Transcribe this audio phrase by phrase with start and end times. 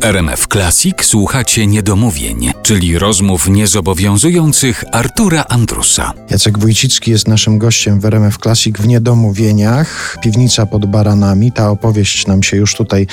[0.00, 6.12] RMF Classic słuchacie niedomówień, czyli rozmów niezobowiązujących Artura Andrusa.
[6.30, 10.18] Jacek Wójcicki jest naszym gościem w RMF Classic w Niedomówieniach.
[10.22, 11.52] Piwnica pod baranami.
[11.52, 13.06] Ta opowieść nam się już tutaj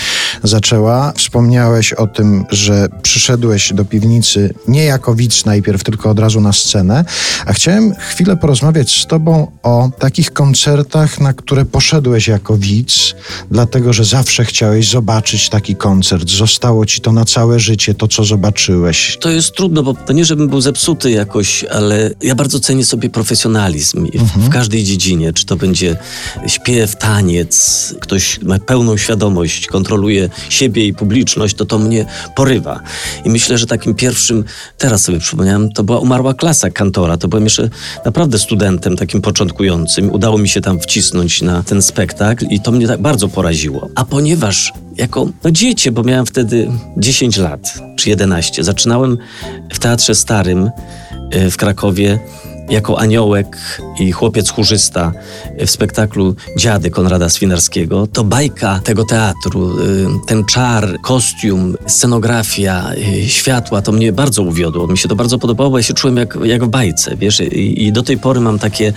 [0.44, 1.14] zaczęła.
[1.18, 6.54] Wspomniałeś o tym, że przyszedłeś do piwnicy nie jako widz najpierw, tylko od razu na
[6.54, 7.06] scenę.
[7.46, 13.16] A chciałem chwilę porozmawiać z tobą o takich koncertach, na które poszedłeś jako widz,
[13.52, 16.30] dlatego że zawsze chciałeś zobaczyć taki koncert.
[16.76, 19.18] Zostało ci to na całe życie, to co zobaczyłeś.
[19.22, 23.10] To jest trudno, bo to nie, żebym był zepsuty jakoś, ale ja bardzo cenię sobie
[23.10, 24.42] profesjonalizm w, Mhm.
[24.46, 25.34] w każdej dziedzinie.
[25.34, 25.98] Czy to będzie
[26.48, 32.80] śpiew, taniec, ktoś ma pełną świadomość, kontroluje siebie i publiczność, to to mnie porywa.
[33.26, 34.44] I myślę, że takim pierwszym,
[34.78, 37.18] teraz sobie przypomniałem, to była umarła klasa kantora.
[37.18, 37.70] To byłem jeszcze
[38.06, 40.12] naprawdę studentem, takim początkującym.
[40.12, 43.90] Udało mi się tam wcisnąć na ten spektakl i to mnie tak bardzo poraziło.
[43.96, 49.18] A ponieważ jako no dziecię, bo miałem wtedy 10 lat czy 11, zaczynałem
[49.74, 50.72] w Teatrze Starym
[51.32, 52.20] e, w Krakowie
[52.70, 55.12] jako aniołek i chłopiec chórzysta
[55.66, 63.30] w spektaklu Dziady Konrada Swinarskiego, to bajka tego teatru, y, ten czar, kostium, scenografia, y,
[63.30, 64.88] światła, to mnie bardzo uwiodło.
[64.88, 67.92] Mi się to bardzo podobało, ja się czułem jak, jak w bajce, wiesz, I, i
[67.92, 68.94] do tej pory mam takie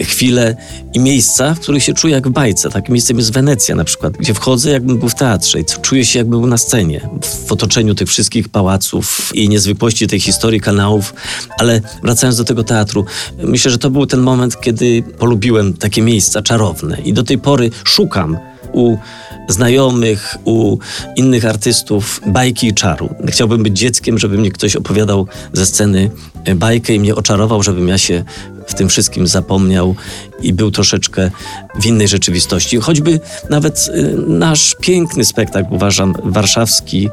[0.00, 0.56] chwile
[0.94, 2.70] i miejsca, w których się czuję jak w bajce.
[2.70, 6.18] Takim miejscem jest Wenecja na przykład, gdzie wchodzę jakbym był w teatrze i czuję się
[6.18, 7.08] jakbym był na scenie,
[7.46, 11.14] w otoczeniu tych wszystkich pałaców i niezwykłości tej historii kanałów,
[11.58, 13.04] ale wracając do tego teatru,
[13.42, 17.70] myślę, że to był ten moment, kiedy polubiłem takie miejsca czarowne i do tej pory
[17.84, 18.38] szukam
[18.72, 18.96] u
[19.48, 20.78] znajomych, u
[21.16, 23.14] innych artystów bajki i czaru.
[23.28, 26.10] Chciałbym być dzieckiem, żeby mnie ktoś opowiadał ze sceny
[26.56, 28.24] bajkę i mnie oczarował, żebym ja się
[28.70, 29.94] w tym wszystkim zapomniał
[30.42, 31.30] i był troszeczkę
[31.80, 32.76] w innej rzeczywistości.
[32.76, 37.08] Choćby nawet y, nasz piękny spektakl, uważam, warszawski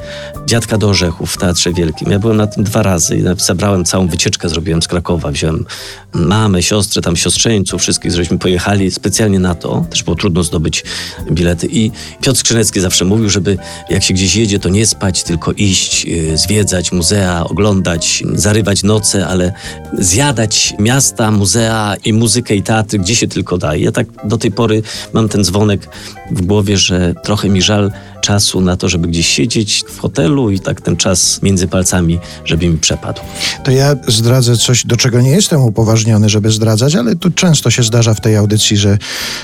[0.46, 2.12] Dziadka do Orzechów w Teatrze Wielkim.
[2.12, 5.32] Ja byłem na tym dwa razy i zabrałem całą wycieczkę, zrobiłem z Krakowa.
[5.32, 5.66] Wziąłem
[6.14, 9.86] mamę, siostrę, tam siostrzeńców, wszystkich, żeśmy pojechali specjalnie na to.
[9.90, 10.84] Też było trudno zdobyć
[11.32, 11.68] bilety.
[11.72, 13.58] I Piotr Skrzynecki zawsze mówił, żeby
[13.90, 19.28] jak się gdzieś jedzie, to nie spać, tylko iść, y, zwiedzać muzea, oglądać, zarywać noce,
[19.28, 19.54] ale
[20.00, 23.76] zjadać miasta, muzea i muzykę i teatry, gdzie się tylko da.
[23.76, 25.90] I ja tak do tej pory mam ten dzwonek
[26.32, 27.92] w głowie, że trochę mi żal
[28.22, 32.68] czasu na to, żeby gdzieś siedzieć w hotelu i tak ten czas między palcami, żeby
[32.70, 33.22] mi przepadł.
[33.68, 38.14] Ja zdradzę coś, do czego nie jestem upoważniony, żeby zdradzać, ale tu często się zdarza
[38.14, 38.98] w tej audycji, że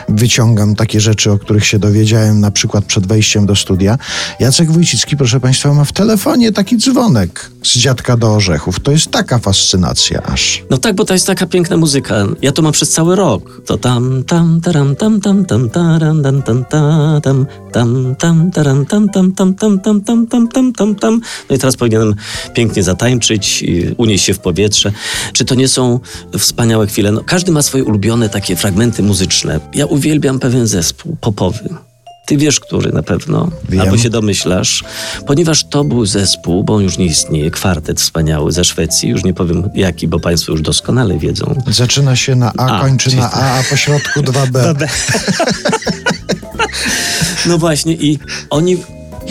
[0.09, 3.97] wyciągam takie rzeczy, o których się dowiedziałem na przykład przed wejściem do studia.
[4.39, 8.79] Jacek Wójcicki, proszę Państwa, ma w telefonie taki dzwonek z dziadka do orzechów.
[8.79, 10.63] To jest taka fascynacja aż.
[10.69, 12.15] No tak, bo to jest taka piękna muzyka.
[12.41, 13.61] Ja to mam przez cały rok.
[13.65, 18.85] To tam, tam, taram, tam, tam, tam, taram, tam, tam, ta, tam, tam, tam, taram,
[18.85, 21.21] tam, tam, tam, tam, tam, tam, tam, tam, tam, tam.
[21.49, 22.15] No i teraz powinienem
[22.53, 24.91] pięknie zatańczyć, i unieść się w powietrze.
[25.33, 25.99] Czy to nie są
[26.37, 27.11] wspaniałe chwile?
[27.11, 29.59] No, każdy ma swoje ulubione takie fragmenty muzyczne.
[29.73, 31.69] Ja uwielbiam pewien zespół popowy.
[32.25, 33.81] Ty wiesz, który na pewno, Wiem.
[33.81, 34.83] albo się domyślasz,
[35.27, 39.33] ponieważ to był zespół, bo on już nie istnieje, kwartet wspaniały ze Szwecji, już nie
[39.33, 41.61] powiem jaki, bo Państwo już doskonale wiedzą.
[41.67, 44.75] Zaczyna się na A, A, kończy czyli na A, a po środku 2B.
[47.45, 48.19] No właśnie i
[48.49, 48.77] oni...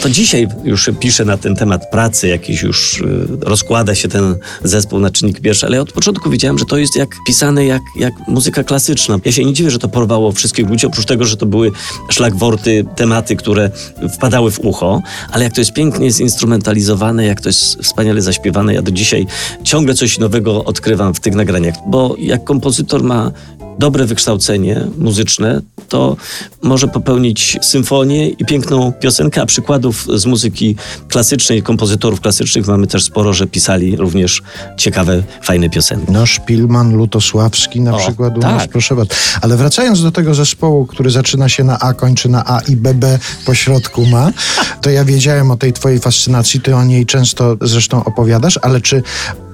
[0.01, 4.99] To dzisiaj już piszę na ten temat pracy, jakiś już y, rozkłada się ten zespół
[4.99, 8.13] na czynniki pierwsze, ale ja od początku wiedziałem, że to jest jak pisane jak, jak
[8.27, 9.19] muzyka klasyczna.
[9.25, 11.71] Ja się nie dziwię, że to porwało wszystkich ludzi, oprócz tego, że to były
[12.09, 13.71] szlagworty, tematy, które
[14.13, 15.01] wpadały w ucho,
[15.31, 19.27] ale jak to jest pięknie zinstrumentalizowane, jak to jest wspaniale zaśpiewane, ja do dzisiaj
[19.63, 23.31] ciągle coś nowego odkrywam w tych nagraniach, bo jak kompozytor ma
[23.79, 26.17] dobre wykształcenie muzyczne, to
[26.61, 30.75] może popełnić symfonię i piękną piosenkę, a przykładów z muzyki
[31.07, 34.41] klasycznej, kompozytorów klasycznych mamy też sporo, że pisali również
[34.77, 36.11] ciekawe, fajne piosenki.
[36.11, 38.69] No, Szpilman, Lutosławski na O, przykład tak.
[38.69, 39.15] proszę bardzo.
[39.41, 43.19] Ale wracając do tego zespołu, który zaczyna się na A, kończy na A i BB
[43.45, 44.31] po środku ma,
[44.81, 49.03] to ja wiedziałem o tej twojej fascynacji, ty o niej często zresztą opowiadasz, ale czy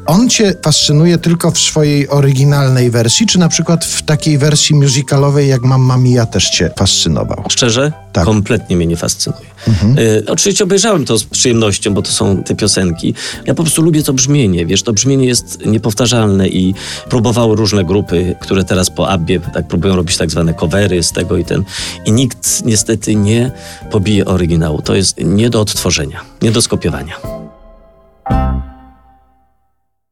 [0.10, 5.50] on cię fascynuje tylko w swojej oryginalnej wersji, czy na przykład w takiej wersji musicalowej
[5.50, 7.44] jak Mamma Mia też cię fascynował?
[7.50, 7.92] Szczerze?
[8.14, 8.26] Tak.
[8.26, 9.50] Kompletnie mnie nie fascynuje.
[9.98, 13.14] Y, oczywiście obejrzałem to z przyjemnością, bo to są te piosenki.
[13.46, 16.74] Ja po prostu lubię to brzmienie, wiesz, to brzmienie jest niepowtarzalne i
[17.10, 21.38] próbowały różne grupy, które teraz po Abbie tak próbują robić tak zwane covery z tego
[21.38, 21.64] i ten.
[22.06, 23.52] I nikt niestety nie
[23.92, 24.82] pobije oryginału.
[24.82, 27.39] To jest nie do odtworzenia, nie do skopiowania.